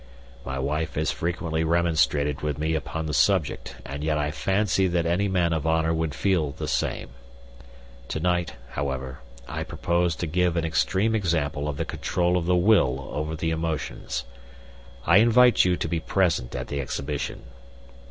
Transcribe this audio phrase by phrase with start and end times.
[0.43, 5.05] "My wife has frequently remonstrated with me upon the subject, and yet I fancy that
[5.05, 7.09] any man of honor would feel the same.
[8.07, 12.55] To night, however, I propose to give an extreme example of the control of the
[12.55, 14.25] will over the emotions.
[15.05, 17.43] I invite you to be present at the exhibition."